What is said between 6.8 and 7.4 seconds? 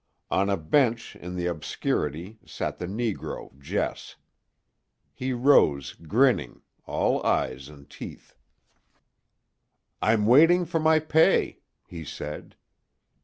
all